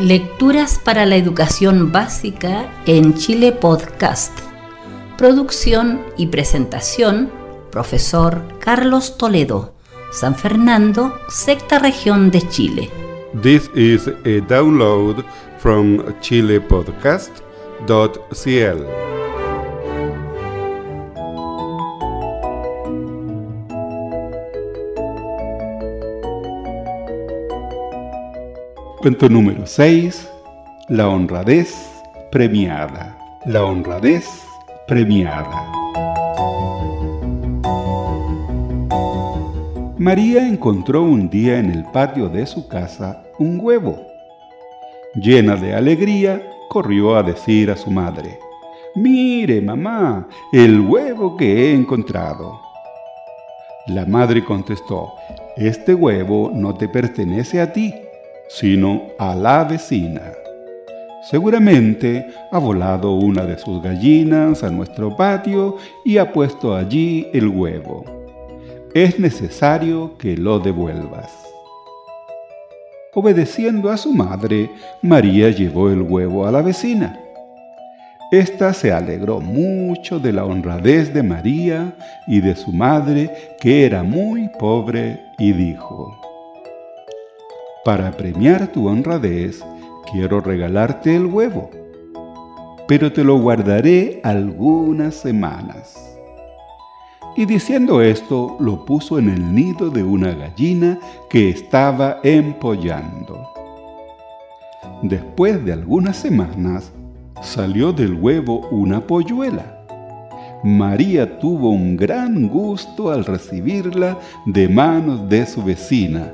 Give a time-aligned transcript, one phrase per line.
[0.00, 4.38] Lecturas para la educación básica en Chile Podcast.
[5.16, 7.30] Producción y presentación,
[7.72, 9.72] profesor Carlos Toledo,
[10.12, 12.90] San Fernando, sexta región de Chile.
[13.40, 15.24] This is a download
[15.58, 19.15] from chilepodcast.cl.
[29.06, 30.28] Cuento número 6.
[30.88, 31.72] La honradez
[32.32, 33.16] premiada.
[33.44, 34.26] La honradez
[34.88, 35.64] premiada.
[39.96, 43.96] María encontró un día en el patio de su casa un huevo.
[45.14, 48.40] Llena de alegría, corrió a decir a su madre,
[48.96, 52.60] Mire, mamá, el huevo que he encontrado.
[53.86, 55.12] La madre contestó,
[55.56, 57.94] Este huevo no te pertenece a ti,
[58.48, 60.32] sino a la vecina.
[61.28, 67.48] Seguramente ha volado una de sus gallinas a nuestro patio y ha puesto allí el
[67.48, 68.04] huevo.
[68.94, 71.32] Es necesario que lo devuelvas.
[73.12, 74.70] Obedeciendo a su madre,
[75.02, 77.18] María llevó el huevo a la vecina.
[78.30, 84.02] Esta se alegró mucho de la honradez de María y de su madre, que era
[84.02, 86.14] muy pobre, y dijo,
[87.86, 89.64] para premiar tu honradez,
[90.10, 91.70] quiero regalarte el huevo,
[92.88, 95.94] pero te lo guardaré algunas semanas.
[97.36, 100.98] Y diciendo esto, lo puso en el nido de una gallina
[101.30, 103.48] que estaba empollando.
[105.02, 106.90] Después de algunas semanas,
[107.40, 109.86] salió del huevo una polluela.
[110.64, 116.32] María tuvo un gran gusto al recibirla de manos de su vecina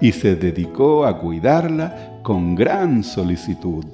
[0.00, 3.84] y se dedicó a cuidarla con gran solicitud.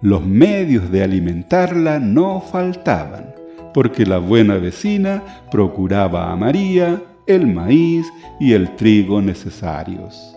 [0.00, 3.34] Los medios de alimentarla no faltaban,
[3.72, 8.06] porque la buena vecina procuraba a María el maíz
[8.40, 10.36] y el trigo necesarios.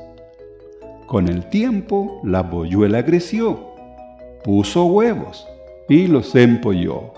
[1.07, 3.73] Con el tiempo la polluela creció,
[4.43, 5.47] puso huevos
[5.89, 7.13] y los empolló.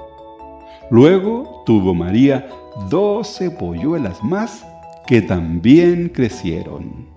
[0.89, 2.47] Luego tuvo María
[2.89, 4.65] doce polluelas más
[5.07, 7.07] que también crecieron.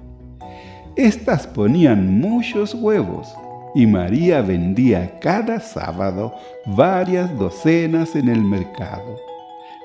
[0.96, 3.28] Estas ponían muchos huevos
[3.74, 6.34] y María vendía cada sábado
[6.66, 9.16] varias docenas en el mercado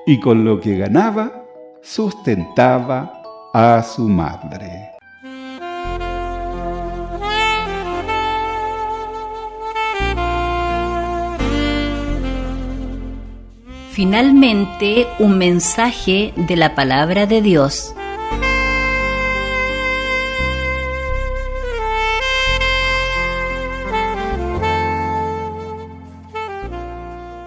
[0.06, 1.44] y con lo que ganaba
[1.82, 3.22] sustentaba
[3.52, 4.90] a su madre.
[13.96, 17.95] Finalmente, un mensaje de la palabra de Dios.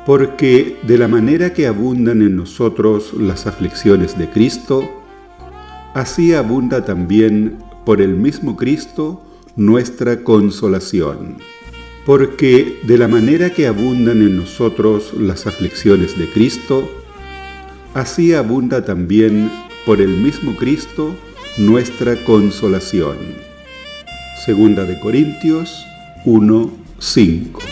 [0.09, 4.89] Porque de la manera que abundan en nosotros las aflicciones de Cristo,
[5.93, 9.21] así abunda también por el mismo Cristo
[9.55, 11.37] nuestra consolación
[12.07, 16.89] porque de la manera que abundan en nosotros las aflicciones de Cristo,
[17.93, 19.51] así abunda también
[19.85, 21.15] por el mismo Cristo
[21.59, 23.15] nuestra consolación.
[24.43, 25.85] Segunda de Corintios
[26.25, 27.68] 1, 5.